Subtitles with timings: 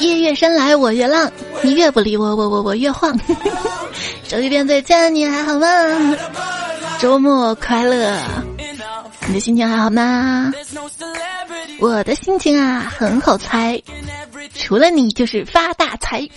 [0.00, 1.30] 夜越深来我越浪，
[1.62, 3.18] 你越不理我，我我我越晃。
[4.24, 5.66] 手机边最亲爱的你还好吗？
[7.00, 8.18] 周末快乐，
[9.26, 10.52] 你的心情还好吗？
[11.80, 13.80] 我的心情啊很好猜，
[14.54, 16.28] 除了你就是发大财。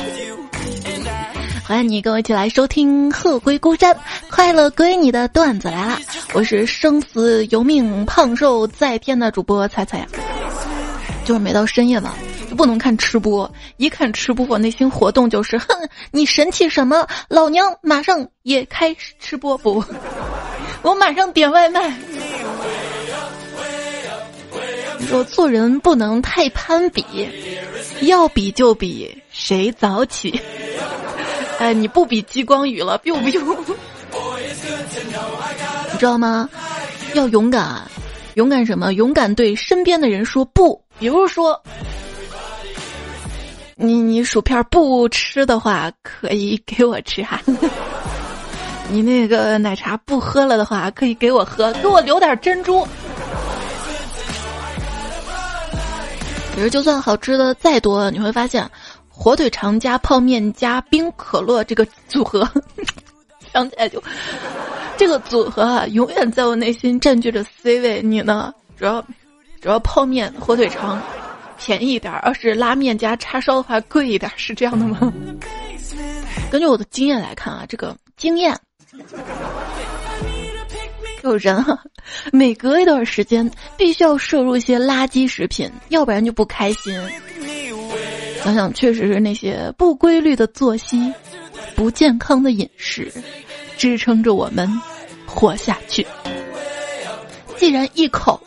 [1.65, 3.95] 欢迎你跟我一起来收听《鹤归孤山，
[4.29, 5.99] 快乐归你》的段子来了。
[6.33, 10.07] 我是生死由命、胖瘦在天的主播猜猜呀。
[11.25, 12.13] 就是每到深夜嘛，
[12.49, 15.67] 就不能看吃播，一看吃播，我内心活动就是：哼，
[16.11, 17.07] 你神气什么？
[17.27, 19.83] 老娘马上也开吃播不？
[20.83, 21.93] 我马上点外卖。
[25.07, 27.03] 说做人不能太攀比，
[28.01, 30.39] 要比就比谁早起。
[31.59, 33.75] 哎，你不比激光雨了，biu biu。
[35.97, 36.47] 知道吗？
[37.13, 37.81] 要勇敢，
[38.35, 38.93] 勇敢什么？
[38.93, 40.81] 勇敢对身边的人说不。
[40.99, 41.61] 比如说，
[43.75, 47.41] 你你薯片不吃的话，可以给我吃哈。
[48.89, 52.87] 你那个奶茶不喝了的话，可以给我喝，给我留点珍珠。
[56.55, 58.69] 其实，就算好吃的再多，你会发现。
[59.19, 62.47] 火腿肠加泡面加冰可乐这个组合，
[63.51, 63.99] 想起来就
[64.97, 68.01] 这个组合啊，永远在我内心占据着 C 位。
[68.01, 68.53] 你呢？
[68.77, 69.01] 主要
[69.61, 71.01] 主要泡面、火腿肠
[71.57, 75.13] 便宜一点，要是拉面加叉烧的话贵一点，是这样的吗？
[76.51, 78.55] 根据我的经验来看啊，这个经验，
[81.23, 81.79] 有人啊，
[82.31, 86.93] 每隔一段时间必须要摄入一些垃圾食品，要不然就不开心。
[88.43, 91.11] 想想，确实是那些不规律的作息、
[91.75, 93.11] 不健康的饮食，
[93.77, 94.69] 支撑着我们
[95.25, 96.05] 活下去。
[97.55, 98.41] 既然一口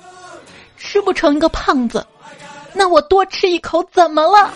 [0.77, 2.05] 吃不成一个胖子，
[2.75, 4.53] 那我多吃一口怎么了？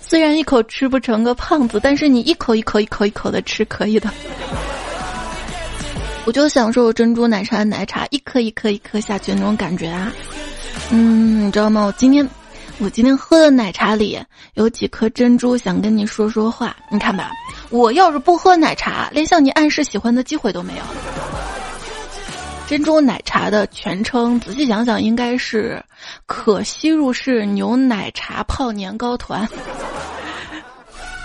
[0.00, 4.10] 虽然一口吃不成个胖子，但是你一口一口、一口一口的吃可以的。
[6.26, 10.12] 我就享受珍珠奶茶奶茶一颗一颗一颗下去那种感觉啊！
[10.90, 11.84] 嗯，你知道吗？
[11.86, 12.28] 我今天。
[12.82, 14.18] 我今天喝的奶茶里
[14.54, 16.74] 有几颗珍珠，想跟你说说话。
[16.90, 17.30] 你看吧，
[17.68, 20.82] 我要是不喝奶茶，连向你暗示喜欢的机会都没有。
[22.66, 25.82] 珍珠奶茶的全称，仔细想想，应该是
[26.24, 29.46] 可吸入式牛奶茶泡年糕团。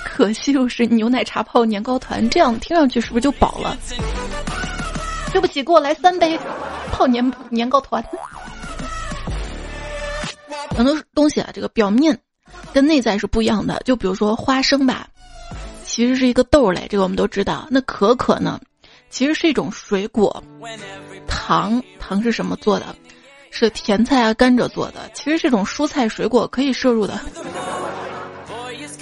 [0.03, 3.77] 可吸入式牛奶茶泡年糕团，这样听上去是不是就饱了？
[5.31, 6.37] 对不起，给我来三杯
[6.91, 8.03] 泡年年糕团。
[10.75, 12.17] 很多东西啊，这个表面
[12.73, 13.81] 跟内在是不一样的。
[13.85, 15.07] 就比如说花生吧，
[15.83, 17.67] 其实是一个豆类，这个我们都知道。
[17.69, 18.59] 那可可呢，
[19.09, 20.43] 其实是一种水果。
[21.27, 22.95] 糖糖是什么做的？
[23.51, 27.17] 是甜菜啊、甘蔗做的，其实是一种蔬菜水果，可以摄入的。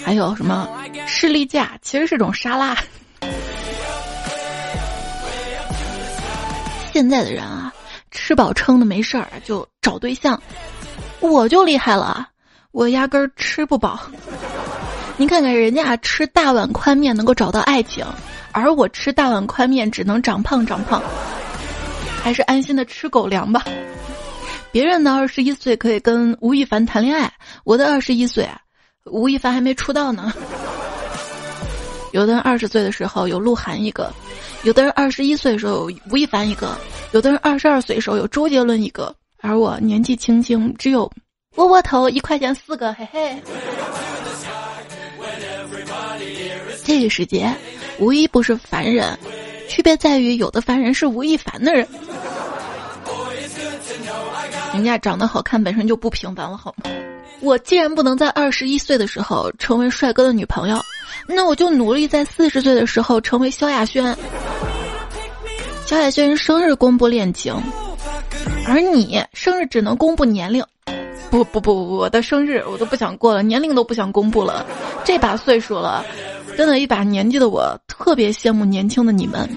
[0.04, 0.68] 还有什么
[1.06, 2.76] 士力架，其实是种沙拉。
[6.92, 7.74] 现在的人啊，
[8.12, 10.40] 吃饱撑的没事儿就找对象。
[11.30, 12.28] 我就厉害了，
[12.70, 13.98] 我压根儿吃不饱。
[15.16, 18.04] 您看看人家吃大碗宽面能够找到爱情，
[18.52, 21.02] 而我吃大碗宽面只能长胖长胖。
[22.22, 23.64] 还是安心的吃狗粮吧。
[24.70, 27.32] 别人的二十一岁可以跟吴亦凡谈恋爱，
[27.64, 28.48] 我的二十一岁，
[29.04, 30.32] 吴亦凡还没出道呢。
[32.12, 34.12] 有的人二十岁的时候有鹿晗一个，
[34.62, 36.76] 有的人二十一岁的时候有吴亦凡一个，
[37.12, 39.14] 有的人二十二岁的时候有周杰伦一个。
[39.46, 41.10] 而我年纪轻轻，只有
[41.56, 43.36] 窝窝头一块钱四个，嘿嘿。
[46.82, 47.54] 这个世界
[47.98, 49.18] 无一不是凡人，
[49.68, 51.86] 区别在于有的凡人是吴亦凡的人。
[54.72, 56.90] 人家长得好看本身就不平凡了，好吗？
[57.42, 60.82] 我既然不能在二十一岁的时候成为帅哥的女朋友，
[61.28, 64.16] 那我就努力在四十岁的时候成为萧亚轩。
[65.84, 67.54] 萧亚轩生日公布恋情。
[68.66, 70.64] 而你生日只能公布年龄，
[71.30, 74.64] 不不不，我的生日我都不想过了，年龄都不想公布了。
[75.04, 76.04] 这把岁数了，
[76.56, 79.48] 真的，一把年纪的我特别羡慕年轻的你们。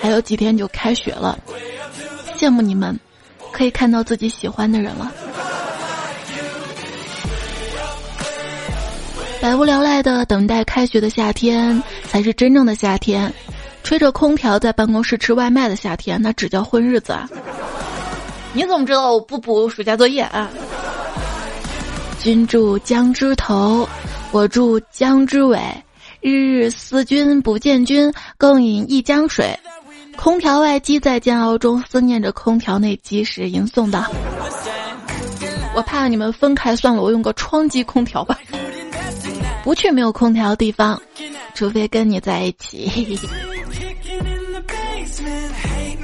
[0.00, 1.38] 还有几天就开学了，
[2.36, 2.98] 羡慕你们
[3.52, 5.12] 可以看到自己喜欢的人了。
[9.40, 13.32] 百无聊赖的等待开学的夏天，才是真正的夏天。
[13.82, 17.28] 吹着空调在办公室吃外卖的夏天，那只叫混日子啊！
[18.54, 20.50] 你怎么知道我不补暑假作业啊？
[22.20, 23.88] 君住江之头，
[24.30, 25.58] 我住江之尾。
[26.20, 29.58] 日日思君不见君，更饮一江水。
[30.16, 34.04] 空调外机在煎熬中思念着空调内机时吟诵的。
[35.74, 38.38] 我怕你们分开算了，我用个窗机空调吧。
[39.64, 41.00] 不去没有空调的地方，
[41.54, 43.18] 除非跟你在一起。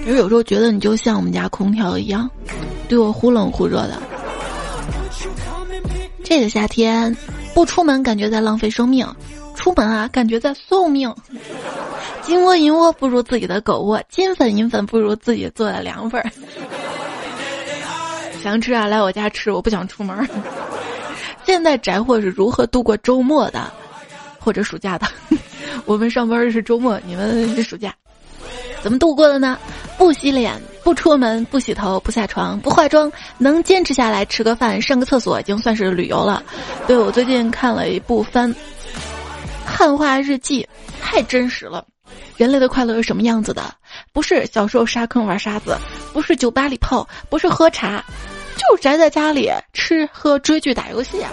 [0.09, 2.31] 其实有时候觉得你就像我们家空调一样，
[2.89, 4.01] 对我忽冷忽热的。
[6.25, 7.15] 这个夏天
[7.53, 9.07] 不出门感觉在浪费生命，
[9.55, 11.15] 出门啊感觉在送命。
[12.23, 16.25] 金窝银窝不如自己的狗窝，金粉银粉不如自己做的凉粉。
[18.43, 20.27] 想吃啊，来我家吃，我不想出门。
[21.45, 23.71] 现在宅货是如何度过周末的，
[24.39, 25.07] 或者暑假的？
[25.85, 27.95] 我们上班是周末，你们是暑假。
[28.81, 29.59] 怎么度过的呢？
[29.99, 36.41] 不洗脸，不出门，不洗头，不下床，不化妆，能坚持下来吃个饭、上个厕所，已经算是旅游了。
[36.87, 38.49] 对我最近看了一部番
[39.67, 40.63] 《汉化日记》，
[41.03, 41.85] 太真实了。
[42.37, 43.75] 人类的快乐是什么样子的？
[44.13, 45.77] 不是小时候沙坑玩沙子，
[46.13, 48.03] 不是酒吧里泡，不是喝茶，
[48.57, 51.31] 就是宅在家里吃喝追剧打游戏啊。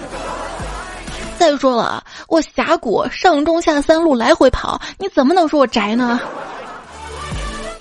[1.38, 6.20] 再说了，我峡谷上中下三路来回跑，你怎么能说我宅呢？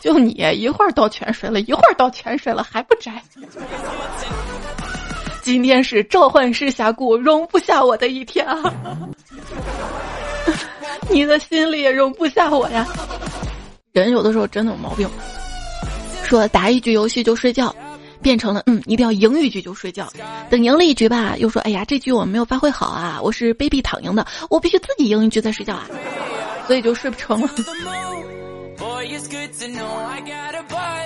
[0.05, 3.11] 就你一会儿到泉水了，一会儿到泉水了还不摘。
[5.41, 8.71] 今天是召唤师峡谷容不下我的一天啊！
[11.09, 12.87] 你的心里也容不下我呀。
[13.93, 15.09] 人有的时候真的有毛病，
[16.23, 17.75] 说打一局游戏就睡觉，
[18.21, 20.07] 变成了嗯一定要赢一局就睡觉。
[20.51, 25.89] 等赢了一局吧，又说哎呀这局我没有发挥好啊，我是卑鄙躺赢的，我必须自己赢一局再睡觉啊，
[26.67, 27.49] 所以就睡不成了。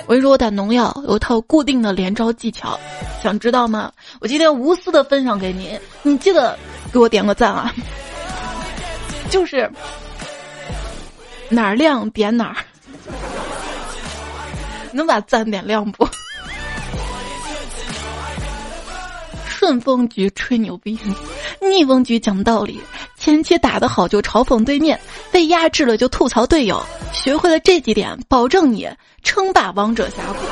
[0.07, 2.79] 我跟你说，我打农药有一套固定的连招技巧，
[3.21, 3.91] 想知道吗？
[4.21, 6.57] 我今天无私的分享给你，你记得
[6.93, 7.73] 给我点个赞啊！
[9.29, 9.69] 就是
[11.49, 12.55] 哪儿亮点哪儿，
[14.93, 16.07] 能把赞点亮不？
[19.59, 20.97] 顺风局吹牛逼，
[21.59, 22.79] 逆风局讲道理。
[23.17, 24.97] 前期打得好就嘲讽对面，
[25.33, 26.81] 被压制了就吐槽队友。
[27.11, 28.89] 学会了这几点，保证你
[29.21, 30.45] 称霸王者峡谷。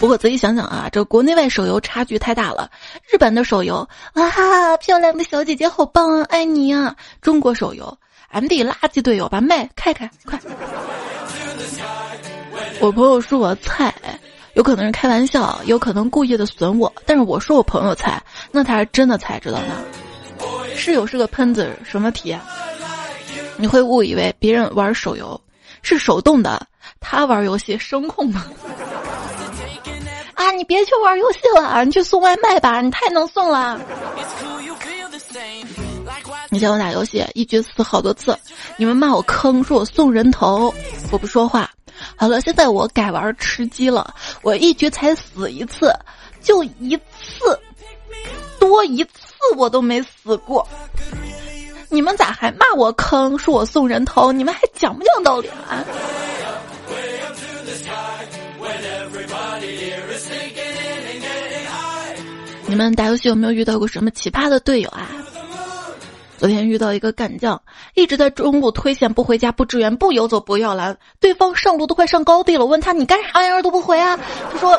[0.00, 2.68] 不过仔细想想啊，这国内外手游差距太大了。
[3.08, 6.96] 日本的手游，哇，漂亮的小姐姐好棒啊，爱你啊！
[7.22, 7.96] 中国手游
[8.32, 10.36] ，MD 垃圾队友，把麦开开，快！
[12.80, 13.94] 我朋友说我菜，
[14.54, 16.92] 有可能是开玩笑，有可能故意的损我。
[17.04, 19.76] 但是我说我朋友菜，那他是真的菜，知道吗？
[20.76, 22.40] 室友是个喷子，什么体验？
[23.56, 25.40] 你会误以为别人玩手游
[25.82, 26.66] 是手动的，
[27.00, 28.44] 他玩游戏声控吗？
[30.34, 33.80] 啊，你别去玩游戏了，你去送外卖吧，你太能送了。
[36.50, 38.36] 你叫我打游戏一局死好多次，
[38.76, 40.72] 你们骂我坑，说我送人头，
[41.10, 41.68] 我不说话。
[42.16, 45.92] 好了，现在我改玩吃鸡了，我一局才死一次，
[46.42, 47.58] 就一次，
[48.58, 49.10] 多一次。
[49.58, 50.66] 我都没死过，
[51.90, 53.36] 你们咋还骂我坑？
[53.36, 55.84] 说我送人头，你们还讲不讲道理啊？
[62.66, 65.10] 你们打游戏有没有遇到过什么奇葩的队友啊？
[66.44, 67.62] 昨天遇到一个干将，
[67.94, 74.14] 一直在中路推线不回家不支援不游走不要蓝，对方上路都快上高地了，问他你干啥玩意儿都不回啊？
[74.52, 74.78] 他说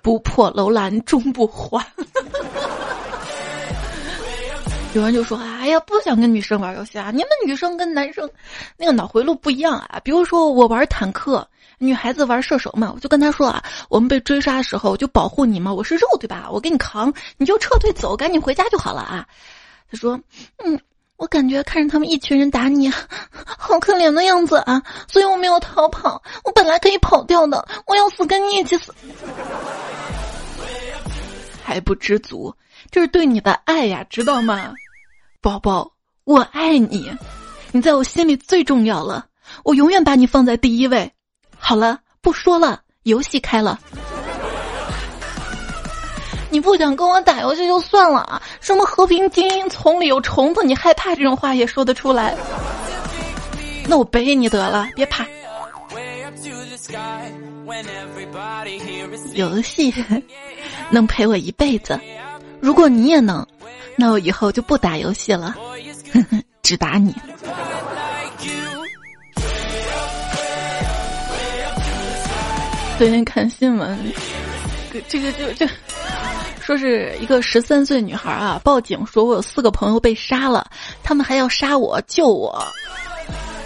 [0.00, 1.84] 不破楼兰终不还。
[4.94, 7.10] 有人就说：“哎呀，不想跟女生玩游戏啊！
[7.10, 8.30] 你们女生跟男生
[8.76, 10.00] 那个脑回路不一样啊。
[10.04, 11.44] 比如说我玩坦克，
[11.78, 16.48] 女孩子玩射手嘛，我就跟他说啊，我们被追杀的时候就保护你嘛，我是肉对吧？
[16.48, 19.26] 我给你扛，你就撤退走，赶紧回家就好了啊。”
[19.90, 20.18] 他说
[20.64, 20.80] ：“嗯，
[21.16, 26.22] 我感觉看着他们一群人打你，好可怜的样子啊，所以我没有逃跑。
[26.44, 28.94] 我本来可以跑掉的，我要死跟你一起死，
[31.62, 32.54] 还不知足。”
[32.90, 34.72] 这是对你的爱呀，知道吗，
[35.40, 35.92] 宝宝？
[36.24, 37.10] 我爱你，
[37.72, 39.26] 你在我心里最重要了，
[39.64, 41.12] 我永远把你放在第一位。
[41.56, 43.78] 好了，不说了，游戏开了。
[46.50, 52.36] 你不想跟我打游戏就算了啊，什么和平精英丛里有虫子，你害怕这种话也说得出来？
[53.86, 55.24] 那我背你得了，别怕。
[59.34, 59.94] 游戏
[60.90, 61.98] 能陪我一辈子。
[62.60, 63.46] 如果你也能，
[63.96, 65.54] 那我以后就不打游戏了，
[66.62, 67.14] 只打你。
[72.98, 73.98] 最近看新闻，
[75.08, 75.66] 这个就就
[76.70, 80.70] 说是一个十三岁女孩啊，报警说我有四个朋友被杀了，
[81.02, 82.64] 他们还要杀我救我，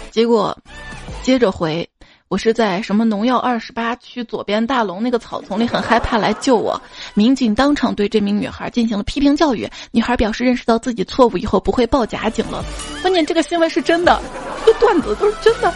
[0.09, 0.57] 结果
[1.21, 1.87] 接着回
[2.29, 6.81] 我是在什么农药二十八区左边大龙那个草丛里，很害怕，来救我。
[7.13, 12.65] 民警当场对这名女孩进行了批评教育，女孩表示认识到自己错误以后不会报假警了。
[13.03, 14.19] 关键这个新闻是真的，
[14.65, 15.71] 这段子都是真的。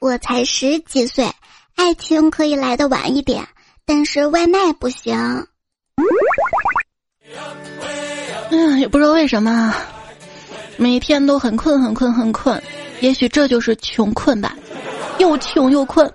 [0.00, 1.26] 我才十几岁，
[1.76, 3.46] 爱情可以来的晚一点，
[3.84, 5.46] 但是外卖不行。
[8.50, 9.74] 嗯，也不知道为什么。
[10.76, 12.60] 每天都很困，很困，很困。
[13.00, 14.56] 也许这就是穷困吧，
[15.18, 16.10] 又穷又困。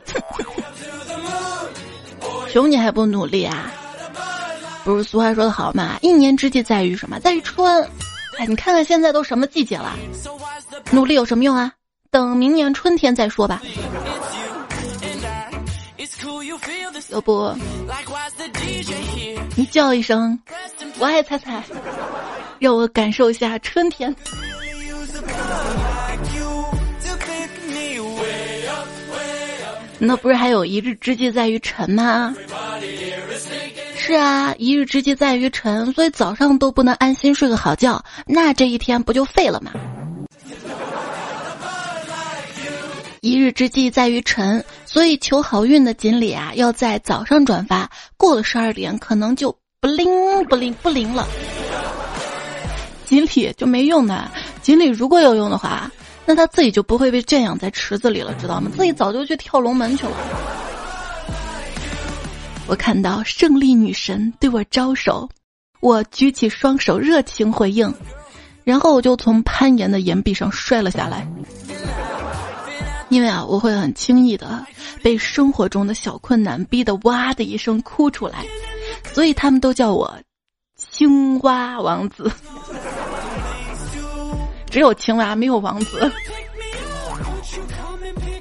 [2.52, 3.72] 穷你还不努力啊？
[4.84, 5.98] 不是俗话说的好吗？
[6.02, 7.20] 一年之计在于什么？
[7.20, 7.88] 在于春。
[8.38, 9.96] 哎，你看看现在都什么季节了？
[10.92, 11.72] 努力有什么用啊？
[12.10, 13.62] 等明年春天再说吧。
[17.12, 17.54] 要不，
[19.56, 20.38] 你叫一声
[21.00, 21.64] “我爱彩彩”，
[22.60, 24.16] 让我感受一下春天。
[29.98, 32.34] 那不是还有一日之计在于晨吗？
[33.98, 39.72] 是啊，一日之计在于晨，所以早上都不能安心睡个好觉，那这一天不就废了吗？
[43.22, 50.08] 一日之计在于晨，所以求好运的锦鲤啊，要在早上转发，过了十二点可能就不灵
[50.48, 51.28] 不灵不灵了。
[53.06, 55.92] 锦鲤就没用的，锦鲤如果有用的话，
[56.26, 58.72] 那它自己就不会被圈养在池子里了，知道吗？
[58.78, 60.12] 自己早就去跳龙门去了。
[62.68, 65.28] 我看到胜利女神对我招手，
[65.82, 67.94] 我举起双手热情回应，
[68.64, 71.28] 然后我就从攀岩的岩壁上摔了下来。
[73.10, 74.66] 因为啊，我会很轻易的
[75.04, 78.46] 被生活中的小困难逼得哇的一声哭出来，
[79.12, 80.16] 所以他们都叫我
[80.76, 82.32] 青蛙王子。
[84.70, 86.12] 只有青蛙，没有王子。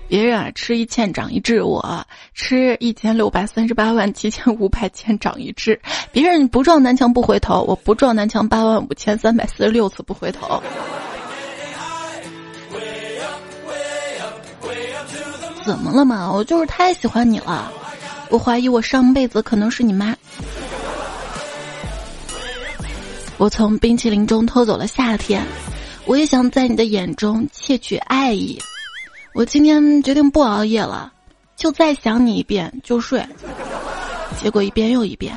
[0.06, 5.80] 别人啊吃一堑长一智，我吃一千六百三十八万七千五百千长一智。
[6.12, 10.62] 别人不撞南墙不回头，我不撞南墙八万五千三百四十六次不回头。
[15.68, 16.32] 怎么了嘛？
[16.32, 17.70] 我就是太喜欢你了，
[18.30, 20.16] 我怀疑我上辈子可能是你妈。
[23.36, 25.44] 我从冰淇淋中偷走了夏天，
[26.06, 28.58] 我也想在你的眼中窃取爱意。
[29.34, 31.12] 我今天决定不熬夜了，
[31.54, 33.22] 就再想你一遍就睡。
[34.40, 35.36] 结果一遍又一遍。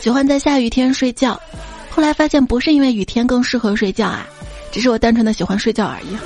[0.00, 1.40] 喜欢在下雨天睡觉，
[1.90, 4.26] 后来发现不是因为雨天更适合睡觉啊，
[4.72, 6.18] 只是我单纯的喜欢睡觉而已。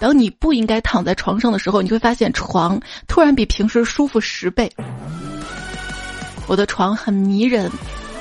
[0.00, 4.70] 当你不应该躺在床上的时候，你会发现床突然比平时舒服十倍。
[6.46, 7.70] 我的床很迷人，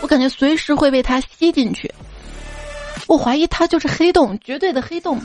[0.01, 1.94] 我感觉随时会被它吸进去。
[3.08, 5.20] 我怀疑它就是黑洞，绝对的黑洞。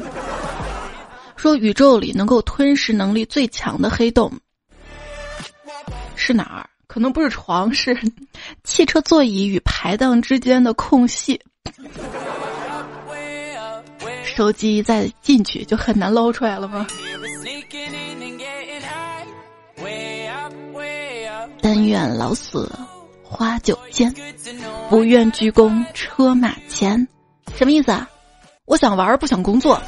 [1.37, 4.33] 说宇宙里能够吞噬能力最强的黑洞
[6.17, 6.69] 是哪儿？
[6.89, 7.97] 可能不是床，是
[8.65, 11.41] 汽车座椅与排档之间的空隙。
[14.39, 16.87] 手机再进去就很难捞出来了吗？
[21.61, 22.71] 但愿老死
[23.25, 24.15] 花酒间，
[24.89, 27.09] 不愿鞠躬车马前。
[27.57, 28.09] 什么意思啊？
[28.65, 29.83] 我想玩不想工作。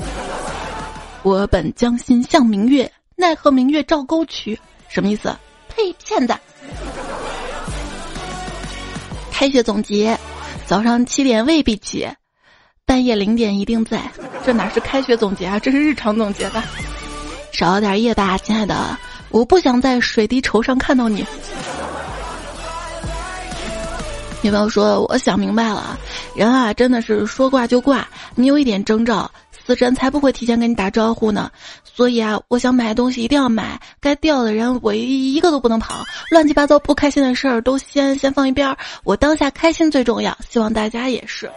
[1.22, 4.58] 我本将心向明月，奈何明月照沟渠。
[4.88, 5.32] 什么意思？
[5.68, 5.92] 呸！
[6.04, 6.34] 骗子。
[9.30, 10.18] 开学总结：
[10.66, 12.08] 早上七点未必起。
[12.90, 14.02] 半夜零点一定在，
[14.44, 16.64] 这哪是开学总结啊，这是日常总结吧？
[17.52, 21.24] 少点夜吧，亲爱的，我不想在水滴筹上看到你。
[24.42, 25.96] 女朋友说：“我想明白了，
[26.34, 28.04] 人啊，真的是说挂就挂。
[28.34, 29.30] 你有一点征兆，
[29.64, 31.48] 死神才不会提前跟你打招呼呢。
[31.84, 38.76] 所以啊，我想买东西一定要买，该掉的人我一一个都不能跑，乱七八糟不开心的事儿都先先放一边儿。
[39.04, 41.48] 我当下开心最重要，希望大家也是。”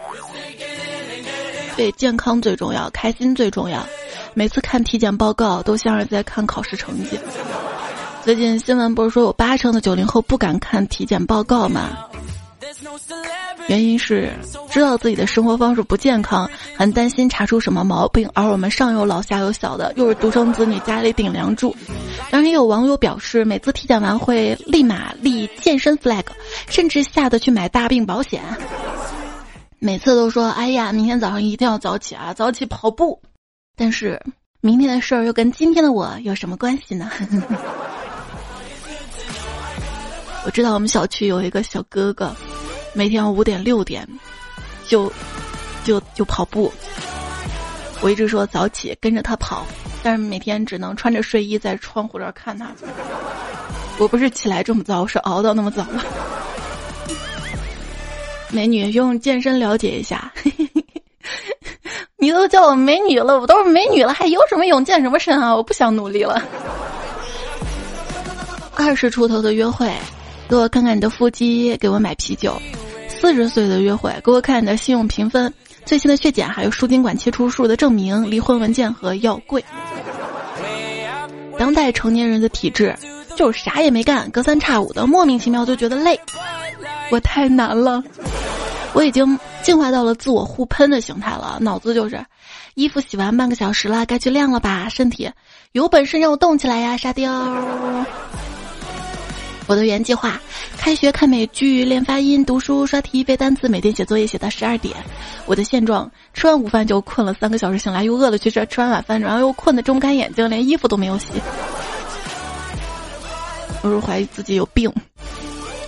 [1.75, 3.85] 对，健康最重要，开心最重要。
[4.33, 7.19] 每次看体检报告，都像是在看考试成绩。
[8.23, 11.89] 最近新闻不是说有八成的九零后不敢看体检报告吗？
[13.67, 14.31] 原因是
[14.69, 18.29] 知道自己的生活方式不健康，很担心查出什么毛病。
[18.33, 21.75] 而我们上有老下有小的，又是独生子女，家里顶梁柱。
[22.29, 26.23] 当然，也有网友表示，每次体检完会立马立健身 flag，
[26.67, 28.41] 甚至吓得去买大病保险。
[29.85, 33.21] 每次都说：“哎呀，明天早上一定要早起啊，早起跑步。”
[33.75, 34.17] 但是
[34.61, 37.11] 明天的事儿又跟今天的我有什么关系呢？
[40.45, 42.33] 我知道我们小区有一个小哥哥，
[42.93, 44.07] 每天五点六点
[44.87, 45.11] 就
[45.83, 46.71] 就就跑步。
[47.99, 49.65] 我一直说早起跟着他跑，
[50.01, 52.71] 但是每天只能穿着睡衣在窗户这儿看他。
[53.97, 56.01] 我不是起来这么早，是熬到那么早了。
[58.53, 60.31] 美女用健身了解一下，
[62.17, 64.86] 你都叫我美女了，我都是美女了，还有什么用？
[64.86, 65.55] 健什么身啊？
[65.55, 66.39] 我不想努力了。
[68.75, 69.91] 二十出头的约会，
[70.48, 72.55] 给我看看你的腹肌，给我买啤酒。
[73.10, 75.51] 四十岁的约会，给我看你的信用评分、
[75.83, 79.63] 最新的血检，还有输精管切除术的证明、离婚文件和药柜。
[81.57, 82.95] 当代成年人的体质
[83.36, 86.19] 就是啥也没干，隔三差五的莫名其妙就觉得累。
[87.12, 88.03] 我太难了，
[88.93, 92.23] 我已经进化到了自我互喷的形态了，脑子就是
[92.75, 94.88] 衣服洗完半个小时了，该去晾了吧？
[94.89, 95.31] 身体
[95.71, 97.31] 有本事让我动起来呀，沙雕！
[99.65, 100.39] 我的原计划：
[100.77, 104.93] 开学看美剧、练发音、读书、刷题、背单词，每天写作业写到十二点。
[105.45, 111.27] 我的现状：吃完午饭就困了三个小时，醒来又饿了去吃，吃完晚饭然后又困得睁不开眼睛，连衣服都没有洗。
[113.81, 114.93] 我是怀疑自己有病。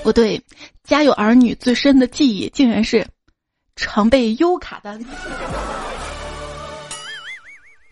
[0.03, 0.41] 我对
[0.85, 3.05] 家有儿女最深的记忆，竟然是
[3.75, 5.03] 常备优卡单。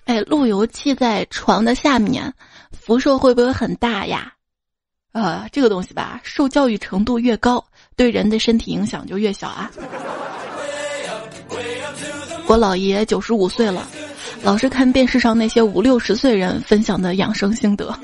[0.05, 2.33] 哎，路由器在床的下面，
[2.71, 4.33] 辐射会不会很大呀？
[5.13, 7.63] 呃，这个东西吧，受教育程度越高，
[7.95, 9.71] 对人的身体影响就越小啊。
[12.45, 13.87] 我姥爷九十五岁了，
[14.43, 17.97] 老是看电视上那些五六十岁人分享的养生心得，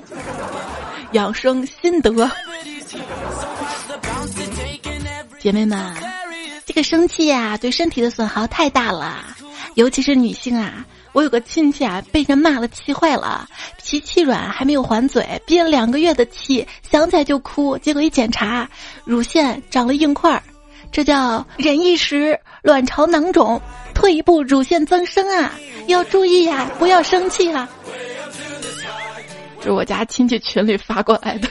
[1.11, 2.11] 养生心得。
[5.39, 5.81] 姐妹们，
[6.65, 9.23] 这个生气呀，对身体的损耗太大了，
[9.75, 10.85] 尤其是女性啊。
[11.13, 13.47] 我有个亲戚啊，被人骂了，气坏了，
[13.81, 17.77] 脾气软，还没有还嘴，憋了两个月的气，想起来就哭。
[17.77, 18.69] 结果一检查，
[19.05, 20.43] 乳腺长了硬块儿，
[20.91, 23.59] 这叫忍一时卵巢囊肿，
[23.95, 25.53] 退一步乳腺增生啊，
[25.87, 27.67] 要注意呀，不要生气啊。
[29.57, 31.47] 这是我家亲戚群里发过来的。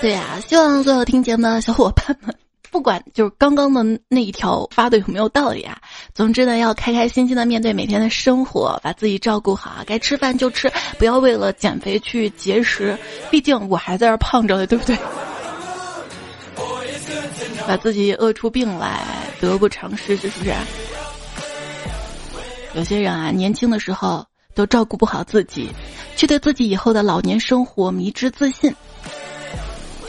[0.00, 2.34] 对呀，希望所有听节目的小伙伴们。
[2.70, 5.78] 不管就是刚刚的那一条发的有没有道理啊，
[6.14, 12.96] 总之呢，要开开心心的面对每天的生活，把自己照顾好，该吃饭就吃，不要为了减肥去节食，
[13.30, 14.96] 毕竟我还在这胖着呢，对不对？
[17.66, 19.02] 把自己饿出病来，
[19.40, 20.52] 得不偿失，是不是？
[22.74, 25.70] 有些人啊，年轻的时候都照顾不好自己，
[26.16, 28.72] 却对自己以后的老年生活迷之自信。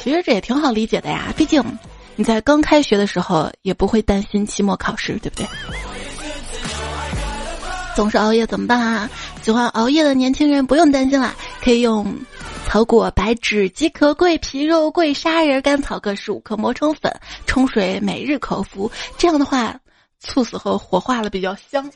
[0.01, 1.63] 其实这也挺好理解的呀，毕竟。
[2.15, 5.47] 你在刚开学的时候也不会担心期末考试，对不对？
[7.95, 9.09] 总是熬夜怎么办啊？
[9.41, 12.13] 喜欢熬夜的年轻人不用担心啦，可以用
[12.67, 17.09] 草果、白芷、鸡壳、桂皮、肉桂、砂仁、甘草各十五克磨成粉，
[17.45, 18.91] 冲水每日口服。
[19.17, 19.73] 这样的话，
[20.19, 21.89] 猝死后火化了比较香。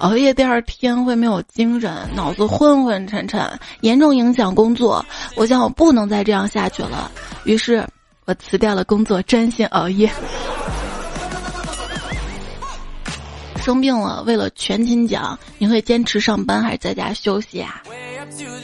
[0.00, 3.46] 熬夜第二天会没有精神，脑子昏昏沉沉，
[3.82, 5.04] 严重影响工作。
[5.36, 7.10] 我想我不能再这样下去了，
[7.44, 7.86] 于是
[8.24, 10.10] 我辞掉了工作，专心熬夜。
[13.62, 17.82] 生病了，为了全勤奖，你会坚持上班还是在家休息啊？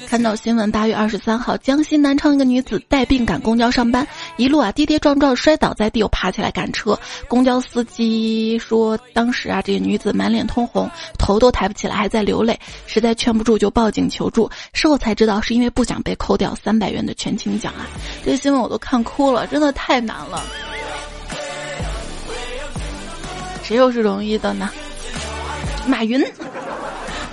[0.09, 6.99] 看到新闻，八月二十三号，江西南昌一个女子带病赶公交上班，一路啊跌跌撞撞摔倒在地，又爬起来赶车。
[7.29, 14.51] 公交司机说，当时啊这个女子满脸通红，头都抬不起来，还在流泪，实在劝不住就报警求助。
[14.73, 17.87] 事后才知道是因为不想被扣掉三百元的全勤奖啊！
[18.25, 20.43] 这个新闻我都看哭了，真的太难了。
[23.63, 24.71] 谁又是容易的呢？
[25.87, 26.25] 马云，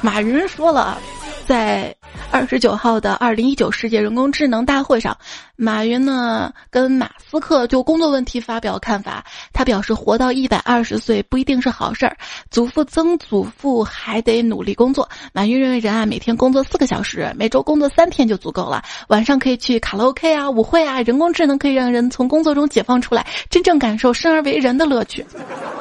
[0.02, 1.00] 马云说了，
[1.44, 1.96] 在。
[2.32, 5.16] 二十九号的二零一九世界人工智能大会上，
[5.56, 9.24] 马云呢跟马斯克就工作问题发表看法。
[9.52, 12.18] 他表示，活到一百二十岁不一定是好事儿，
[12.50, 15.08] 祖父曾祖父还得努力工作。
[15.32, 18.84] 马云认为，人啊每天工作四个小时，每周工作三天就足够了。
[19.10, 21.02] 晚上可以去卡拉 OK 啊、舞会啊。
[21.02, 25.24] 人工智能可以让人从工作中解放出来，真正感受生而为人的乐趣。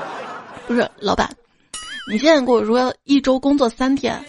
[0.69, 1.31] 不是，老板，
[2.11, 4.23] 你现在给我说一周工作三天。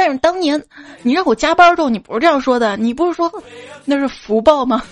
[0.00, 0.64] 但是当年，
[1.02, 3.30] 你让我加班时候，你不是这样说的，你不是说
[3.84, 4.82] 那是福报吗？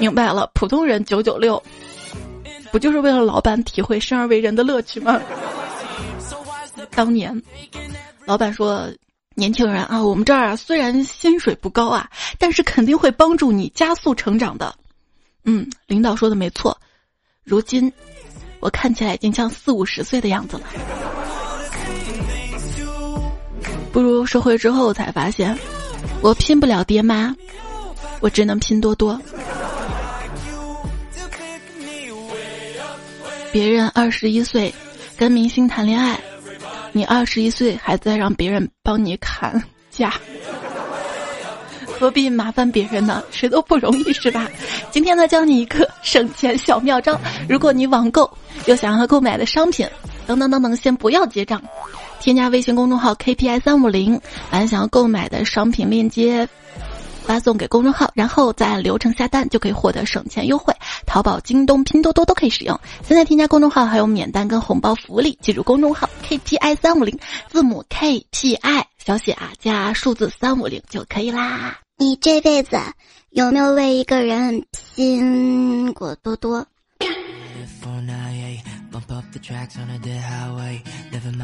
[0.00, 1.62] 明白了，普通人九九六，
[2.72, 5.22] 不就是为了老板体会生而为人的乐趣吗？
[6.90, 7.40] 当年，
[8.24, 8.88] 老板说，
[9.36, 14.74] 年轻人啊，我们这儿虽然薪水不高啊，但是肯定会帮助你加速成长的。
[15.44, 16.76] 嗯，领导说的没错。
[17.44, 17.92] 如今，
[18.58, 20.64] 我看起来已经像四五十岁的样子了。
[23.88, 25.56] 步入社会之后才发现，
[26.20, 27.34] 我拼不了爹妈，
[28.20, 29.20] 我只能拼多多。
[33.50, 34.72] 别人二十一岁
[35.16, 36.20] 跟明星谈恋爱，
[36.92, 40.12] 你二十一岁还在让别人帮你砍价。
[41.98, 43.24] 何必麻烦别人呢？
[43.30, 44.46] 谁都不容易，是吧？
[44.92, 47.18] 今天呢，教你一个省钱小妙招。
[47.48, 48.30] 如果你网购
[48.66, 49.84] 有想要购买的商品，
[50.24, 51.60] 等等等等，先不要结账，
[52.20, 56.48] 添加微信公众号 KPI 三五零，把想要购买的商品链接
[57.22, 60.74] 发送给公众号，然后再按流程下单，就可以获得省钱优惠。
[61.06, 62.78] 淘宝、京东、拼多多都可以使用。
[63.06, 71.78] 现在添加公众号还有免单跟红包福利，记住公众号 KPI 三五零，字母 KPI 小写啊加数字三五零就可以啦。
[71.96, 72.78] 你这辈子
[73.30, 74.64] 有没有为一个人
[74.96, 76.66] 拼过多多？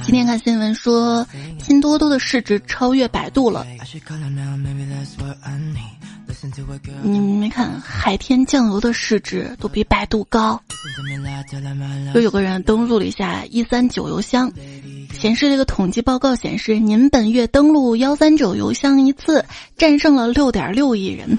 [0.04, 1.26] 今天看新闻说，
[1.58, 3.66] 拼多多的市值超越百度了。
[7.02, 10.60] 你没看海天酱油的市值都比百度高。
[12.14, 14.52] 又有个人登录了一下一三九邮箱。
[15.12, 19.44] 显示这个统计报告显示，您本月登录幺三九邮箱一次，
[19.78, 21.38] 战胜了六点六亿人。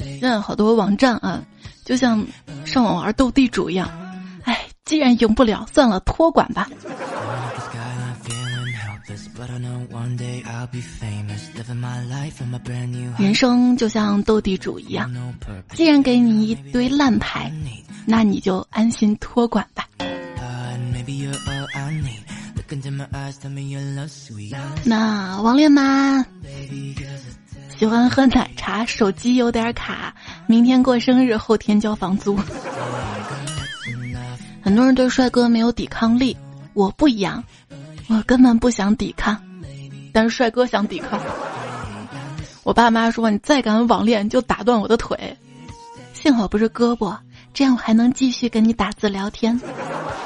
[0.00, 1.40] 现在好多网站啊，
[1.84, 2.26] 就像
[2.64, 3.88] 上网玩斗地主一样。
[4.88, 6.66] 既然赢不了，算了，托管吧。
[13.18, 15.12] 人生就像斗地主一样，
[15.74, 17.52] 既然给你一堆烂牌，
[18.06, 19.86] 那你就安心托管吧。
[24.84, 26.24] 那王恋妈
[27.78, 30.14] 喜欢喝奶茶，手机有点卡，
[30.46, 32.40] 明天过生日，后天交房租。
[34.68, 36.36] 很多人对帅哥没有抵抗力，
[36.74, 37.42] 我不一样，
[38.10, 39.34] 我根本不想抵抗，
[40.12, 41.18] 但是帅哥想抵抗。
[42.64, 45.34] 我爸妈说你再敢网恋就打断我的腿，
[46.12, 47.16] 幸好不是胳膊，
[47.54, 49.58] 这样我还能继续跟你打字聊天。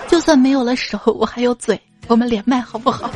[0.08, 3.08] 就算没有了手，我还有嘴，我们连麦好不好？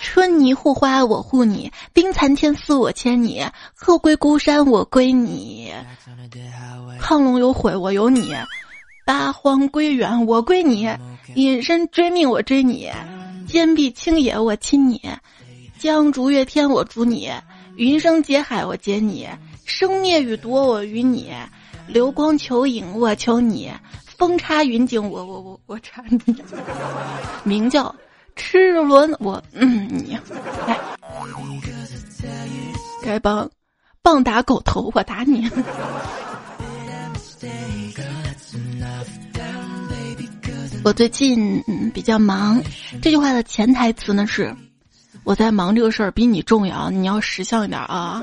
[0.00, 5.72] 春泥护花我护你，冰蚕天丝我牵你，鹤归孤山我归你，
[7.00, 8.34] 亢龙有悔我有你，
[9.04, 10.88] 八荒归远我归你，
[11.34, 12.90] 隐身追命我追你，
[13.46, 15.00] 坚壁清野我亲你，
[15.78, 17.30] 江逐月天我逐你，
[17.76, 19.28] 云生结海我结你，
[19.64, 21.32] 生灭与夺我与你，
[21.86, 23.70] 流光求影我求你。
[24.18, 26.36] 风插云景，我我我我插你，
[27.42, 27.92] 名叫
[28.36, 30.16] 吃轮我嗯你，
[30.68, 30.78] 来，
[33.02, 33.50] 该帮
[34.00, 35.50] 棒打狗头，我打你。
[40.84, 41.62] 我最近
[41.94, 42.60] 比较忙，
[43.00, 44.54] 这句话的潜台词呢是，
[45.22, 48.22] 我在忙这个事儿比你重要，你要识相一点啊。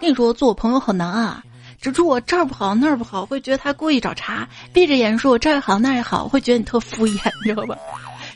[0.00, 1.42] 跟你说，做我朋友好难啊。
[1.80, 7.76] 指出我这儿不好那儿不好，会觉得他故意找茬；闭着眼说我这儿好那儿好，会觉得你特敷衍， 你知道吧？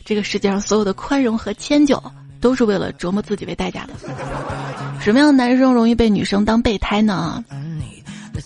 [0.05, 2.01] 这个世界上所有的宽容和迁就，
[2.41, 3.95] 都是为了折磨自己为代价的。
[5.01, 7.43] 什么样的男生容易被女生当备胎呢？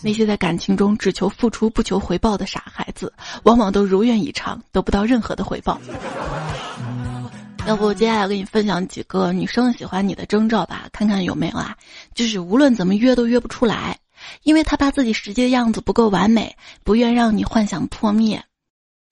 [0.02, 3.12] 那些在感情中只求付出不求回报的傻孩子，
[3.44, 5.80] 往往都如愿以偿，得不到任何的回报。
[7.66, 11.76] 要不接下来给你分享几个女生喜欢你的征兆吧，看看有没有啊？
[12.14, 13.98] 就是无论怎么约都约不出来。
[14.44, 18.42] 因为他怕自己实际的样子不够完美，不愿让你幻想破灭。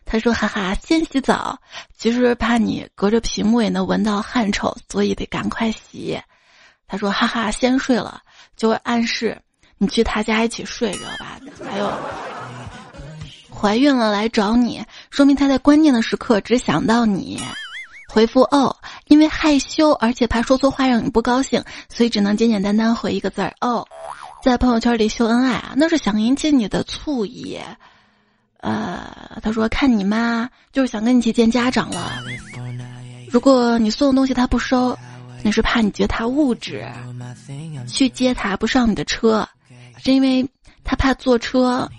[0.07, 1.59] 他说：“哈哈，先洗澡，
[1.97, 6.19] 其实怕你隔着屏幕也能闻到汗臭，所以得赶快洗。”
[6.89, 8.23] 他说：“哈哈，先睡了，
[8.57, 9.39] 就会暗示
[9.85, 11.92] 你去他家一起睡着吧。”还有，
[13.55, 17.40] 怀孕了来找你，说明他在关键的时刻只想到你。
[18.09, 18.77] 回复哦，
[19.09, 23.87] 因为害羞，而且怕说错话让你不高兴，所以只能简简单单回一个字儿哦。
[24.42, 27.59] 在朋友圈里秀恩爱啊，那是想引起你的醋意。
[28.61, 32.23] 呃，他说看你妈就是想跟你去见家长了。
[33.31, 34.97] 如果你送的东西他不收，
[35.42, 36.87] 那是怕你觉得他物质。
[37.88, 39.47] 去接他不上你的车，
[40.05, 40.47] 是因为
[40.85, 41.90] 他怕坐车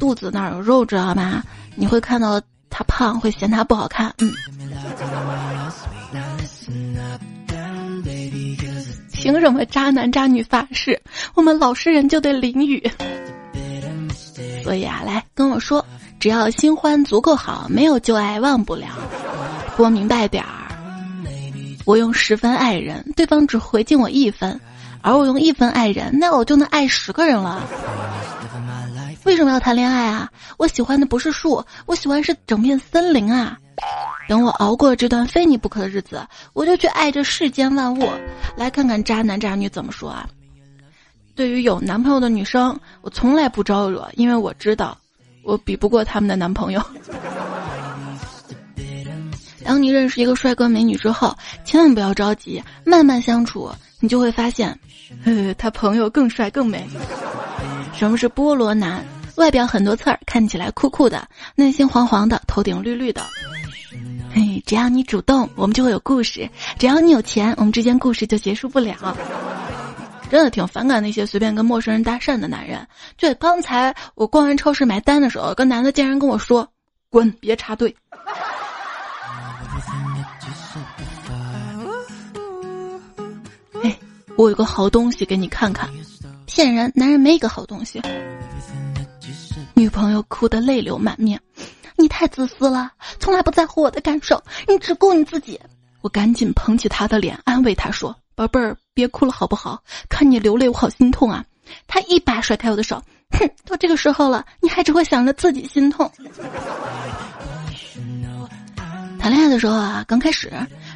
[0.00, 1.40] 肚子那儿有肉，知道吗？
[1.76, 4.12] 你会看到他胖，会嫌他不好看。
[4.18, 4.34] 嗯。
[9.12, 11.00] 凭什么渣男渣女发誓，
[11.34, 12.90] 我们老实人就得淋雨？
[14.64, 15.86] 所以啊，来跟我说，
[16.18, 18.88] 只要新欢足够好，没有旧爱忘不了。
[19.76, 20.76] 说明白点儿，
[21.84, 24.60] 我用十分爱人，对方只回敬我一分，
[25.00, 27.62] 而我用一分爱人，那我就能爱十个人了。
[29.24, 30.30] 为什么要谈恋爱啊？
[30.56, 33.58] 我喜欢的不是树，我喜欢是整片森林啊。
[34.28, 38.08] 等我熬过这段非你不可的日子，我就去爱这世间万物。
[38.56, 40.28] 来看看渣男渣女怎么说啊？
[41.34, 44.98] 对于有男朋友的女生，我从来不招惹，因为我知道，
[45.44, 46.82] 我比不过他们的男朋友。
[49.64, 54.78] 当你认识一个帅哥美女之后，千万不要着急，慢慢相处，你就会发现，
[55.24, 56.86] 呃，他朋友更帅更美。
[57.94, 59.04] 什么是菠萝男？
[59.36, 63.22] 外表很多刺儿，看起来酷酷的，内心黄黄的，头顶绿绿的。
[64.34, 69.16] 嘿，只要你主动，我们就会有故事；只要你有钱，我们之间故事就结束不了。
[70.30, 72.86] 真的挺反感那些随便跟陌生人搭讪的男人。
[73.16, 76.68] 就刚才我逛完超市买单的时候，个男的竟然跟我说
[77.08, 77.94] ：“滚，别插队。”
[84.38, 85.90] 我有个好东西给你看看。
[86.46, 88.00] 骗人，男人没一个好东西。
[89.74, 91.40] 女朋友哭得泪流满面，
[91.96, 95.60] 你太自私了，从来不在乎我的感受，你只顾你自己。
[96.02, 99.82] 我赶紧捧起他的脸，安慰他说：“宝贝儿，别哭了好不好？
[100.08, 101.44] 看你流泪，我好心痛啊。”
[101.88, 103.02] 他一把甩开我的手，
[103.36, 106.08] 哼，都这个时候了，你还只会想着自己心痛。
[109.18, 110.52] 谈恋爱的时候啊，刚开始，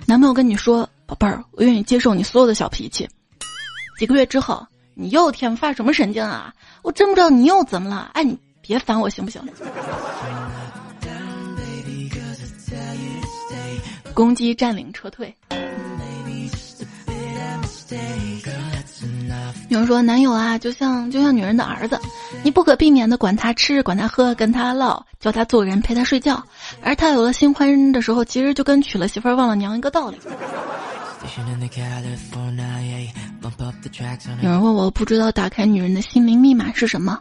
[0.07, 3.09] 男朋友跟你说：“宝贝儿，我愿意接受你所有的小脾气。”
[4.02, 4.66] 几个月之后。
[4.94, 6.52] 你又天发什么神经啊！
[6.82, 8.10] 我真不知道你又怎么了。
[8.12, 9.40] 哎，你别烦我行不行？
[14.12, 15.34] 攻击占领撤退。
[19.70, 21.98] 有人说男友啊，就像就像女人的儿子，
[22.42, 26.44] 你不可避免的管他吃，管他喝，跟他唠，教他做人，陪他睡觉。
[26.82, 30.18] 而他有了新欢的时候，其实就跟娶了媳妇忘了娘一个道理。
[34.42, 37.20] 有人问我不知道打开女人的心灵密码是什么，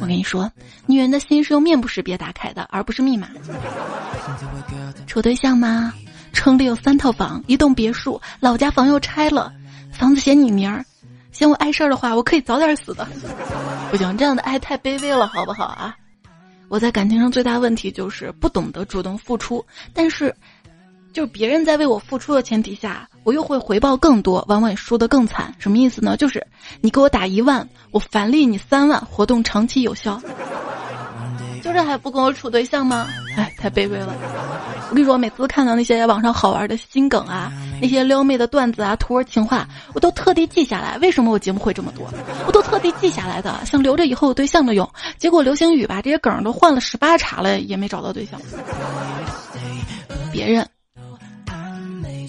[0.00, 0.50] 我跟你说，
[0.86, 3.28] 女人的心是用面部识别打开的，而不是密码。
[5.06, 5.92] 处对象吗？
[6.32, 9.52] 城里有三套房，一栋别墅，老家房又拆了，
[9.92, 10.82] 房子写你名儿。
[11.32, 13.06] 嫌我碍事儿的话，我可以早点死的。
[13.90, 15.94] 不行，这样的爱太卑微了，好不好啊？
[16.68, 20.34] 我在感情上最大问题就是不懂得主动付出，但是。
[21.12, 25.54] 就是别人在为我付出的前提下，我又会回报更多，往往输得更惨。
[25.58, 26.16] 什么意思呢？
[26.16, 26.44] 就是
[26.80, 30.20] 你给我打一万，我返利你三万，活动长期有效。
[31.62, 33.06] 就这还不跟我处对象吗？
[33.36, 34.14] 哎，太卑微了。
[34.90, 40.98] 我跟你说，我每次看到那些网上好玩的心梗啊，那些撩妹的段子啊，图文情话，我都特地记下来。
[40.98, 42.08] 为什么我节目会这么多？
[42.46, 44.90] 我都特地记下来的，想留着以后有对象的用。
[45.18, 48.40] 结果流星雨吧，这些梗都换了十八茬了，也没找到对象。
[50.32, 50.66] 别人。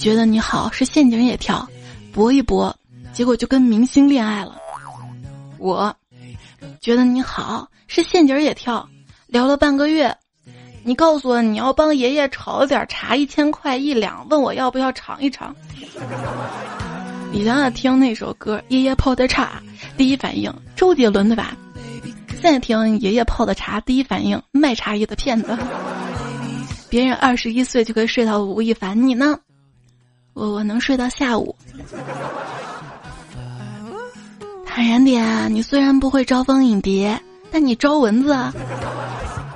[0.04, 1.66] 觉得你好是陷阱也跳，
[2.12, 2.76] 搏一搏，
[3.14, 4.58] 结果就跟明星恋爱了。
[5.58, 5.96] 我
[6.82, 8.86] 觉得你好是陷阱也跳，
[9.28, 10.14] 聊了半个月，
[10.84, 15.56] 你告诉我你要帮爷爷炒点茶，一千块一两，问我要不要尝一尝。
[17.32, 19.62] 你想想听那首歌《爷爷泡的茶》，
[19.98, 21.56] 第一反应周杰伦的吧？
[22.42, 25.58] 现在听爷爷泡的茶，第一反应卖茶叶的骗子。
[26.90, 29.40] 别人二十一岁就可以睡到吴亦凡，你呢？
[30.34, 31.56] 我我能睡到下午，
[34.66, 35.54] 坦然点。
[35.54, 38.36] 你虽然不会招蜂引蝶，但你招蚊子！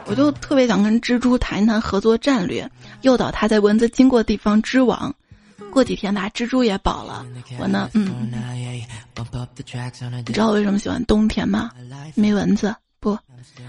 [0.06, 2.70] 我就特别想跟蜘蛛谈一谈合作战略，
[3.02, 5.14] 诱导它在蚊子经过的地方织网。
[5.72, 7.26] 过几天吧，蜘蛛也饱了。
[7.60, 8.32] 我呢，嗯，
[10.26, 11.72] 你知道我为什么喜欢冬天吗？
[12.16, 13.18] 没蚊子不，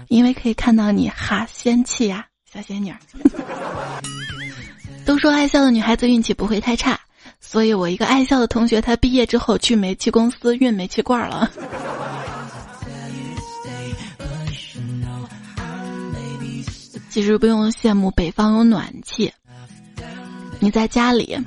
[0.07, 2.93] 因为可以看到你哈仙气呀，小仙女。
[5.09, 6.99] 都说爱笑的女孩子运气不会太差，
[7.41, 11.51] 所以我一个爱笑的同学，他毕业之后去煤气公司运煤气罐了。
[17.09, 19.33] 其实不用羡慕北方有暖气，
[20.59, 21.39] 你在家里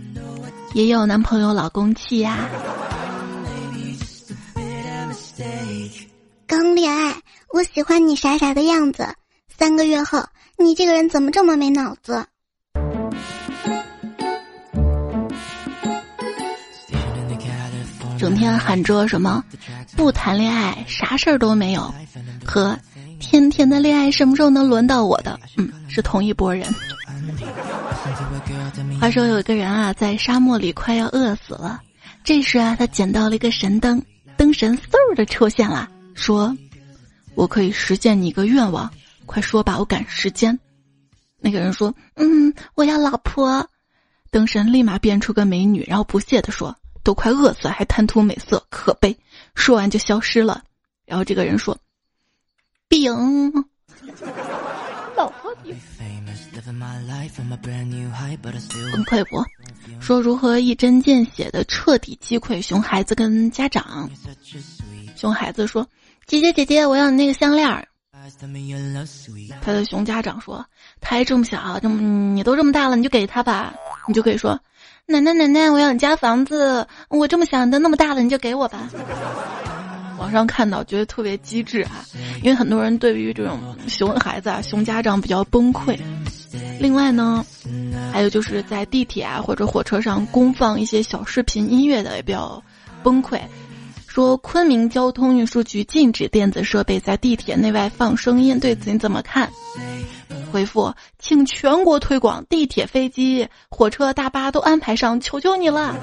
[0.75, 2.48] 也有男朋友、老公气呀。
[6.48, 7.14] 刚恋爱，
[7.55, 9.07] 我喜欢你傻傻的样子。
[9.57, 10.25] 三个月后，
[10.59, 12.27] 你这个人怎么这么没脑子？
[18.23, 19.43] 整天喊着什么
[19.97, 21.93] 不谈恋爱啥事儿都没有，
[22.47, 22.79] 和
[23.19, 25.41] 天天的恋爱什么时候能轮到我的？
[25.57, 26.73] 嗯，是同一拨人。
[29.01, 31.83] 话说有一个人啊，在沙漠里快要饿死了，
[32.23, 34.01] 这时啊，他捡到了一个神灯，
[34.37, 36.57] 灯神嗖的出现了，说
[37.35, 38.89] ：“我可以实现你一个愿望，
[39.27, 40.57] 快说吧，我赶时间。”
[41.43, 43.69] 那个人说：“嗯，我要老婆。”
[44.31, 46.77] 灯神立马变出个美女，然后不屑的说。
[47.03, 49.17] 都快饿死，还贪图美色，可悲！
[49.55, 50.62] 说完就消失了。
[51.05, 51.77] 然后这个人说
[52.88, 53.12] ：“饼，
[55.17, 55.77] 老婆饼。”
[58.93, 59.45] 崩溃不？
[60.01, 64.09] 说如何一针见血的彻底击溃熊孩子跟家长。
[65.17, 65.87] 熊孩子说
[66.27, 67.69] ：“姐姐姐姐，我要你那个项链。”
[69.61, 70.65] 他的熊家长说
[71.01, 73.75] ：“他还这么小，这么你都这么大了，你就给他吧。”
[74.07, 74.59] 你就可以说
[75.07, 78.88] ：“奶奶奶奶，我要你家房子，我这么想的，那么大了，你就给我吧。”
[80.19, 82.05] 网上看到觉得特别机智啊，
[82.43, 85.99] 因为很多人对于这种熊孩子啊、熊家长比较崩溃。
[86.79, 87.45] 另外呢，
[88.12, 92.62] 还有就是在地铁啊或者火车上公放一些小视频音乐的也比较
[93.03, 93.41] 崩溃。
[94.12, 99.51] 说昆明交通运输局禁止电子设备在地铁内外放声音，对此你怎么看？
[100.53, 105.96] 回复，请全国推广地铁、飞机、火车、大巴都安排上，求求你了！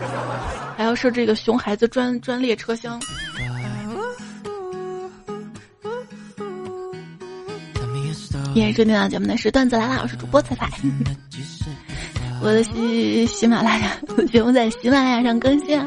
[0.76, 3.00] 还要设置一个熊孩子专专列车厢。
[8.56, 10.68] 今天收听到节目的是段子来了，我是主播彩彩。
[12.42, 13.96] 我的喜喜马拉雅
[14.32, 15.80] 节目在喜马拉雅上更新。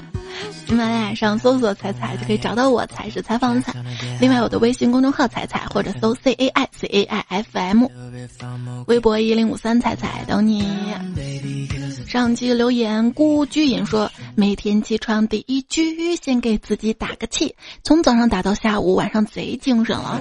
[0.66, 3.74] 喜马拉雅上搜索“彩彩”就可以找到我，才是采访的彩。
[4.20, 7.86] 另外，我的微信公众号“彩彩”或者搜 “c a i c a i f m”，
[8.86, 10.66] 微博一零五三彩彩等你。
[12.06, 20.20] 上期留言孤居隐说：“每天起床第一句，先给自己打个气，从早上打到下午，晚上贼精神了。”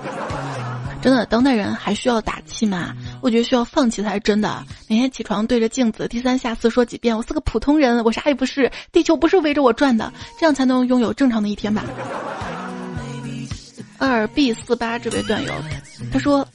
[1.02, 2.94] 真的，当代人还需要打气吗？
[3.22, 4.64] 我觉得需要放弃才是真的。
[4.88, 11.84] 每天起床对着镜子，低三下四说几遍：“我是个普通人，我啥也不是，地球不是围着我转的。”这样才能拥有正常的一天吧。
[13.98, 15.54] 二 B 四八这位段友，
[16.12, 16.48] 他说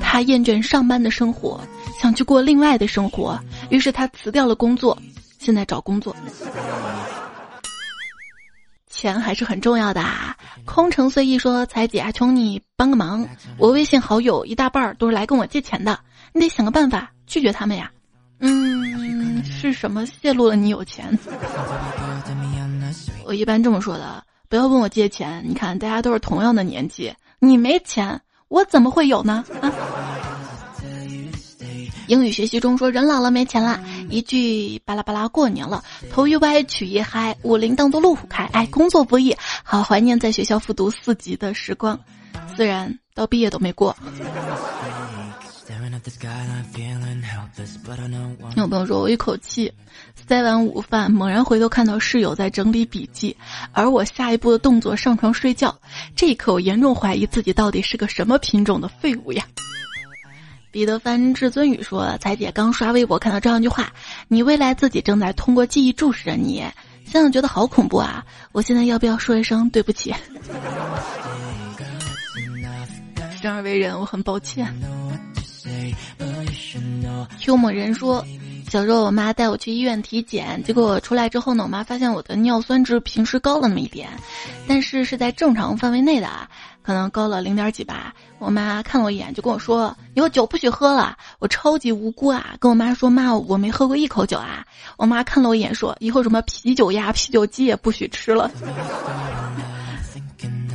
[0.00, 1.60] 他厌倦上班的生活，
[2.00, 3.38] 想去过另外的生活，
[3.70, 4.96] 于是他辞掉了工作，
[5.38, 6.14] 现在找工作。
[8.88, 10.36] 钱还是很重要的啊。
[10.64, 15.98] 空城随意说：“彩姐啊，求你帮个忙，我微信好友一大半儿都是来跟我借钱的，
[16.32, 17.90] 你得想个办法拒绝他们呀。”
[18.40, 21.18] 嗯，是什么泄露了你有钱？
[23.26, 25.42] 我一般这么说的，不要问我借钱。
[25.44, 29.44] 你看，大家都是同样的年纪，你没钱，我怎么会有呢？
[29.60, 29.72] 啊！
[32.06, 38.44] 英语学习中说：“人老了没钱了。”一句巴拉巴拉过年了，头一歪曲一嗨，五菱当作路虎开。
[38.52, 41.98] 哎，工作不易，好怀念在学校复读四级的时光，
[42.54, 43.96] 虽然到毕业都没过。
[48.56, 49.72] 有朋友说：“我一口气
[50.28, 53.36] 塞完午饭，猛然回头看到室友在整理笔记，
[53.72, 55.78] 而我下一步的动作上床睡觉。
[56.14, 59.44] 这一刻，我严重怀疑自己到底是个什么品种的废物呀！”
[60.70, 63.90] 彼得凡至尊语说：“彩姐刚刷微博看到这样一句话，
[64.28, 66.62] 你未来自己正在通过记忆注视着你，
[67.06, 68.22] 现在觉得好恐怖啊！
[68.52, 70.14] 我现在要不要说一声对不起？
[73.40, 74.66] 生而为人，我很抱歉。”
[77.40, 78.24] Q 某人说。
[78.68, 84.08] 小时候，我妈带我去医院体检，结果我出来之后呢，我妈发现我的尿酸值平时高了那么一点，
[84.66, 86.50] 但是是在正常范围内的，啊
[86.82, 88.12] 可能高了零点几吧。
[88.40, 94.64] 我妈看了我一眼，就跟我说：“以后酒不许喝了。”我超级无辜啊，跟我妈说：“妈，我没喝过一口酒啊。”
[94.98, 98.50] 我妈看了我一眼说：“以后什么啤酒鸭、啤酒鸡也不许吃了。”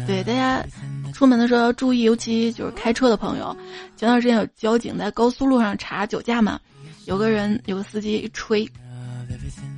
[0.07, 0.63] 对大家
[1.21, 3.55] 出门的时候要注意，尤其就是开车的朋友。
[3.95, 6.59] 前段时间有交警在高速路上查酒驾嘛。
[7.05, 8.67] 有个人有个司机一吹，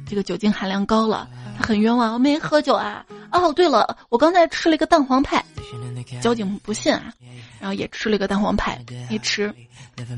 [0.08, 1.28] 这个酒精含量高了，
[1.58, 3.06] 他很冤枉，我没喝酒啊。
[3.34, 5.44] 哦，对了，我刚才吃了一个蛋黄派，
[6.22, 7.12] 交警不信啊，
[7.60, 9.54] 然后也吃了一个蛋黄派，一吃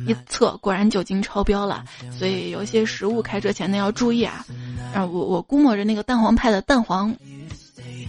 [0.06, 1.84] 一测，果然酒精超标了。
[2.12, 4.46] 所以有一些食物开车前呢要注意啊。
[4.94, 7.12] 然后我我估摸着那个蛋黄派的蛋黄，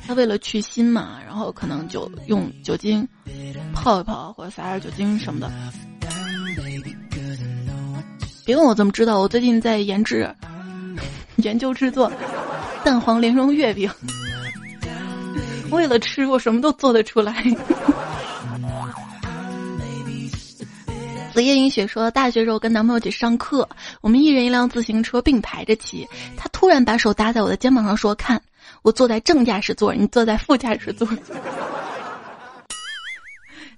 [0.06, 3.06] 他为了去腥嘛，然后可能就用酒精
[3.74, 5.50] 泡一泡，或者撒点酒精什么的。
[8.44, 10.32] 别问我怎么知道，我最近在研制、
[11.36, 12.10] 研究制作
[12.84, 13.90] 蛋黄莲蓉月饼。
[15.70, 17.44] 为了吃，我什么都做得出来。
[21.34, 23.68] 子夜饮雪说，大学时候跟男朋友一起上课，
[24.00, 28.40] 我们一人一辆自行车并排着骑，他突然把手搭在我的肩膀上说：“看，
[28.82, 31.08] 我坐在正驾驶座，你坐在副驾驶座。”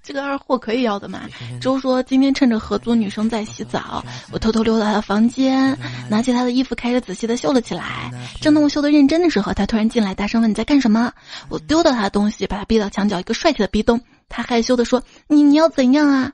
[0.01, 1.21] 这个二货可以要的嘛？
[1.61, 5.77] 周说今天趁着合租女生在洗澡，我偷偷溜到她的房间，
[6.09, 8.09] 拿起她的衣服，开始仔细的绣了起来。
[8.41, 11.13] 正当我绣的认真的时候，她突然进来，大声问你在干什么？
[11.47, 14.01] 我丢掉她的东西，把她逼到墙角，一个帅气的逼咚。
[14.27, 16.31] 她害羞的说：“你你要怎样啊？”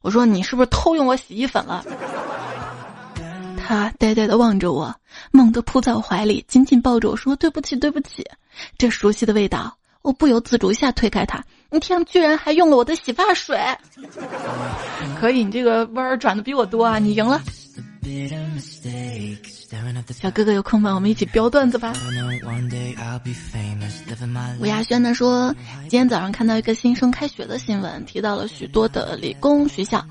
[0.00, 1.84] 我说：“你是不是偷用我洗衣粉了？”
[3.68, 4.94] 他呆呆的望着我，
[5.30, 8.24] 猛地扑在我怀里，紧紧抱着我说：“对不起，对不起。”
[8.78, 9.76] 这熟悉的味道。
[10.00, 13.58] 我不由自主一下推开他，你天，居然还用了我的洗发水！
[15.20, 17.42] 可以，你这个弯儿转的比我多啊，你赢了。
[20.14, 20.94] 小哥哥有空吗？
[20.94, 21.92] 我们一起飙段子吧。
[24.60, 25.54] 吴亚轩呢说，
[25.90, 30.02] 今天早上看到一个新生开学的新闻，提到了许多的理工学校，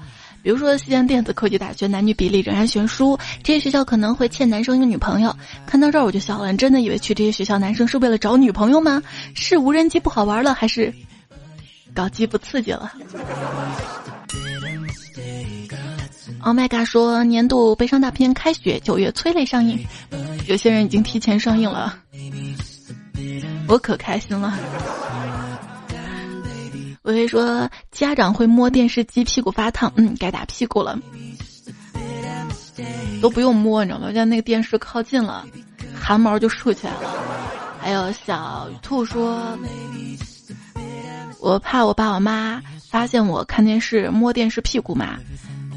[0.48, 5.36] 比如说西安电子科技大学，男女比例仍然悬殊，这些学校可能会欠男生一个女朋友。
[5.66, 9.04] 看到这儿我就笑了，你真的以为去这些学校男生是为了找女朋友吗？
[9.34, 10.94] 是无人机不好玩了，还是
[11.94, 12.90] 搞基不刺激了
[16.40, 16.88] ？Oh my god！
[16.88, 19.86] 说年度悲伤大片开学九月催泪上映，
[20.48, 21.94] 有些人已经提前上映了，
[23.68, 24.58] 我可开心了。
[27.08, 31.00] 微微说家长会摸电视机屁股发烫，嗯，该打屁股了，
[33.22, 34.12] 都不用摸，你知道吗？
[34.14, 35.46] 像那个电视靠近了，
[35.98, 37.10] 汗毛就竖起来了。
[37.80, 39.58] 还有小兔说，
[41.40, 45.18] 我怕我爸我妈发现我看电视摸电视屁股嘛。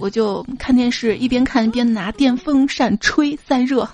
[0.00, 3.88] 我就看电视，一边看一边拿电风扇吹散热。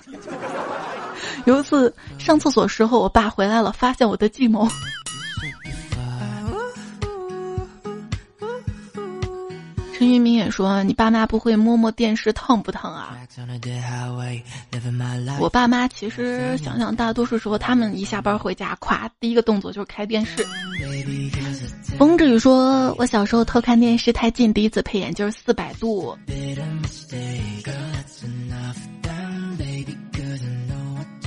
[1.45, 4.67] 有一次上厕所时候，我爸回来了，发现我的计谋。
[9.97, 13.17] 陈玉明也说：“你爸妈不会摸摸电视烫不烫啊？”
[15.39, 20.45] 我爸妈其实想想，大多数时候他们一下班回家，夸，第一个动作就是开电视。
[21.97, 26.15] 风之雨说：“我小时候偷看电视太近，第一次配眼镜四百度，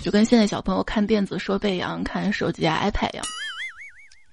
[0.01, 3.27] 就跟现在小朋友看电子设备一样，看手机啊、iPad 一样。”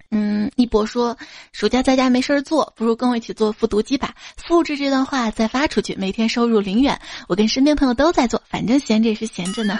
[0.10, 1.18] 嗯，一博说，
[1.51, 4.14] 暑假在家没事儿做，不如跟我一起做复读机吧。
[4.38, 6.99] 复制这段话再发出去，每天收入零元。
[7.28, 9.80] 我跟身边朋友都在做，反正闲着也是闲着呢。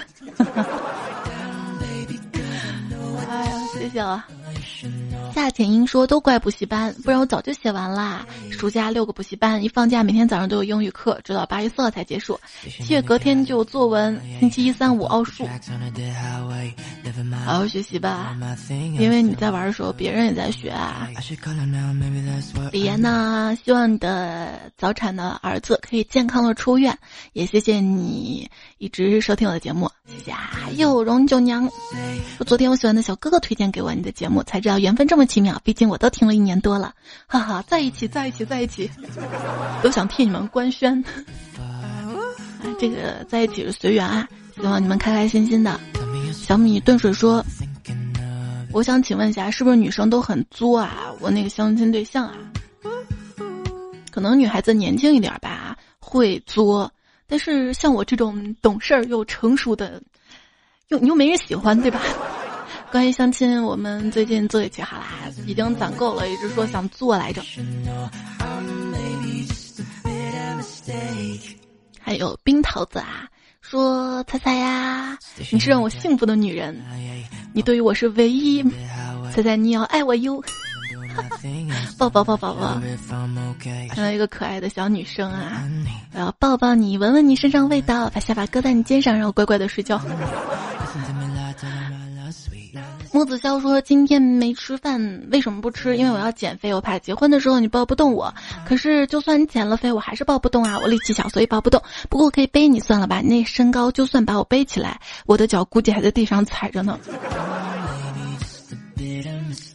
[3.30, 4.26] 哎呀，谢谢了。
[5.34, 8.26] 夏浅英说：“都怪补习班，不然我早就写完啦。
[8.50, 12.40] 暑假六个补习班，一放假每天早上都有英语课，直到八月四号才结束。
[12.64, 15.48] 七月隔天就有作文，星期一、三、五奥数。
[17.46, 18.36] 好好学习吧，
[18.98, 21.08] 因为你在玩的时候，别人也在学啊。”
[22.74, 26.98] 李岩呢，希望你的早产的儿子可以健康的出院，
[27.34, 28.50] 也谢谢你
[28.80, 30.50] 一直收听我的节目，谢谢啊。
[30.52, 31.70] 还有荣九娘，
[32.40, 35.28] 我昨天我喜欢的小哥哥推荐给我你的节目，才知道缘分这么。
[35.28, 36.94] 奇妙，毕竟我都听了一年多了，
[37.28, 38.90] 哈哈，在一起，在一起，在一起，
[39.84, 41.04] 都想替你们官宣。
[42.80, 45.78] 这个在一起是随缘啊，希望你们开开心心的。
[46.34, 47.44] 小米炖水说
[48.72, 51.12] ：“我想请问一下，是不是女生都很作啊？
[51.20, 52.36] 我那个相亲对象啊，
[54.12, 56.92] 可能女孩子年轻一点吧，会作，
[57.28, 60.02] 但是像我这种懂事儿又成熟的，
[60.90, 62.02] 又你又没人喜欢，对吧？”
[62.92, 65.06] 关于相亲，我们最近做一期好啦，
[65.46, 67.42] 已经攒够了，一直说想做来着。
[72.00, 73.28] 还有冰桃子啊，
[73.70, 75.18] 说猜猜呀，
[75.52, 76.82] 你是让我幸福的女人，
[77.52, 78.64] 你对于我是唯一，
[79.34, 80.42] 猜猜你要爱我哟。
[81.98, 82.80] 抱抱抱宝宝，
[83.90, 85.68] 看到一个可爱的小女生啊，
[86.14, 90.00] 我要抱抱你，闻闻你身上味道，把下巴搁在你肩上，让我乖乖的睡觉。
[93.18, 95.98] 木子潇说：“今天没吃饭，为什么不吃？
[95.98, 98.32] 因为我要减肥，我怕结婚的时候你抱不动我。
[98.64, 100.78] 可是就算你减了肥，我还是抱不动啊！
[100.78, 101.82] 我力气小，所以抱不动。
[102.12, 107.00] 不过可以背你算了吧，那身高就算把我背起来，我的脚估计还在地上踩着呢。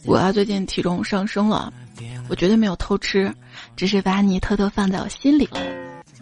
[0.05, 1.73] 我啊，最近体重上升了，
[2.29, 3.29] 我绝对没有偷吃，
[3.75, 5.59] 只是把你偷偷放在我心里了。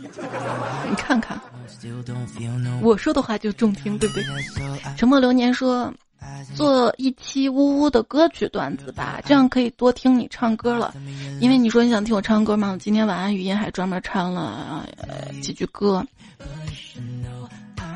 [0.90, 1.40] 你看看，
[2.82, 4.96] 我说的话就中听，对不对？
[4.98, 5.94] 沉默流年说。”
[6.56, 10.94] 做一期呜呜的歌曲段子吧，这样可以多听你唱歌了。
[11.40, 14.88] 因为你说你想听我唱歌吗，我今天晚安语音还专门唱了
[15.42, 16.06] 几句歌。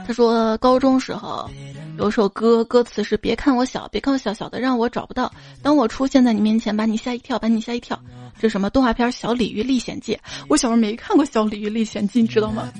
[0.07, 1.49] 他说高中时候
[1.97, 5.32] 有首歌，歌词是别看我小，别看我小小的让我找不到。
[5.61, 7.99] 当我出现在你面前，把你吓一跳，把你吓一跳。
[8.39, 10.13] 这什么动画片《小鲤鱼历险记》？
[10.47, 12.71] 我小时候没看过《小鲤鱼历险记》，你知道吗？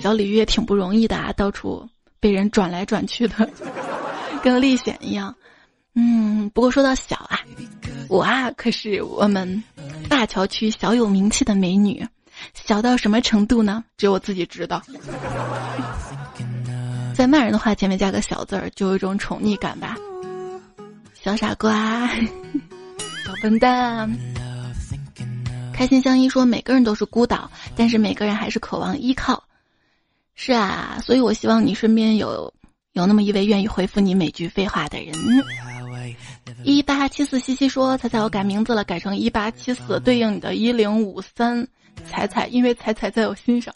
[0.00, 1.86] 小鲤鱼也挺不容易的啊，到处。
[2.26, 3.48] 被人转来转去的，
[4.42, 5.32] 跟历险一样。
[5.94, 7.38] 嗯，不过说到小啊，
[8.08, 9.62] 我啊可是我们
[10.08, 12.04] 大桥区小有名气的美女，
[12.52, 13.84] 小到什么程度呢？
[13.96, 14.82] 只有我自己知道。
[17.14, 19.96] 在骂人的话前面加个小字儿，就有一种宠溺感吧。
[21.14, 24.10] 小傻瓜，小笨蛋。
[25.72, 29.44] 开心相依说，每个人都是孤岛，但是每个人还是渴望依靠。
[30.36, 32.52] 是啊，所以我希望你身边有
[32.92, 35.12] 有那么一位愿意回复你每句废话的人。
[36.62, 41.66] 一八七四西西说：“彩彩，我改名字了，改成一八七四，对应你的一零五三
[42.04, 43.72] 彩彩，因为彩彩在我心上。”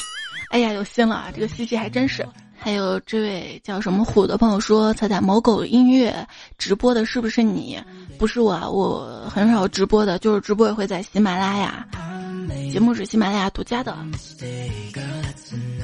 [0.52, 1.32] 哎呀，有心了啊！
[1.34, 2.26] 这个西西还真是。
[2.62, 6.14] 还有这位叫什么虎的朋友说：“彩彩某狗音乐
[6.58, 7.82] 直播的是不是你？
[8.18, 11.88] 不是我，我很少直播的，就是直播也会在喜马拉雅，
[12.70, 13.96] 节目是喜马拉雅独家的。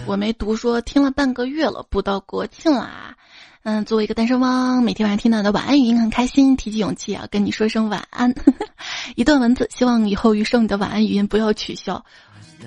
[0.07, 3.16] 我没读说听了半个月了，不到国庆啦。
[3.62, 8.33] 嗯，作为一个单身汪，每天晚上听到的晚安语音很开心，提起勇气啊，跟你说声晚安。
[9.16, 12.05] 一段文字，希望以后余生你的晚安语音不要取消。”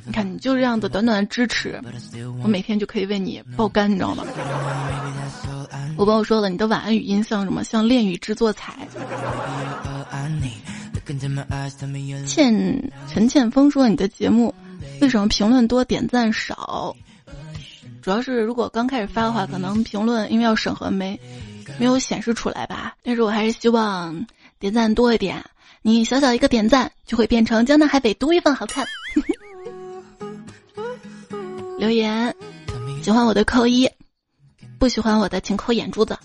[0.05, 1.79] 你看，你就这样子短短的支持，
[2.43, 4.23] 我每天就可以为你爆肝，你知道吗？
[5.97, 7.63] 我朋友说了，你的晚安语音像什么？
[7.63, 8.87] 像炼狱制作彩。
[12.25, 14.53] 倩陈倩峰说，你的节目
[15.01, 16.95] 为什么评论多点赞少？
[18.01, 21.19] 主要是如果刚开始发的话，可能评论因为要审核，没
[21.77, 22.95] 没有显示出来吧。
[23.03, 24.25] 但是我还是希望
[24.57, 25.43] 点赞多一点，
[25.81, 28.85] 你小小一个点赞就会变成江南海北独一份好看。
[31.79, 32.35] 留言，
[33.01, 33.89] 喜欢我的扣一，
[34.77, 36.19] 不喜欢我的请扣眼珠子。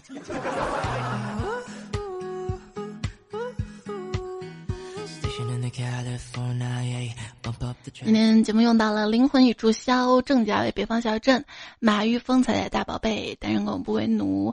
[7.93, 11.45] 今天节目用到了灵魂与注销，郑家为北方小镇，
[11.79, 14.53] 马玉峰才的大宝贝，单身狗不为奴。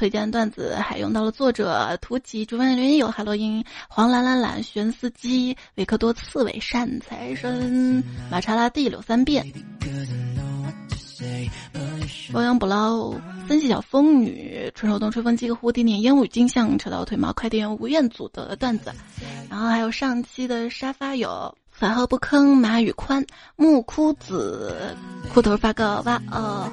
[0.00, 9.44] 推荐段子还用到了作者图奇、主播留言有哈洛因、黄懒懒懒、玄司机、维克多、刺猬、善财神、玛莎拉蒂、柳三变、
[12.32, 13.12] 亡羊补牢、
[13.46, 18.90] 森系小风女、纯手动吹风机、蝴蝶念烟雾金像、扯到腿毛、快递员吴彦祖的段子，
[19.50, 21.54] 然后还有上期的沙发有。
[21.80, 23.24] 法号不坑，马宇宽，
[23.56, 24.94] 木枯子，
[25.32, 26.70] 裤头发个哇哦！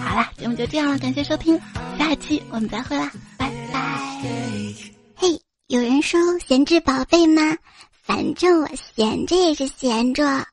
[0.00, 1.60] 好啦，节目就这样了，感谢收听，
[1.98, 4.00] 下一期我们再会啦，拜拜。
[5.16, 7.56] 嘿，有人说闲置宝贝吗？
[8.04, 10.46] 反正我闲着也是闲着。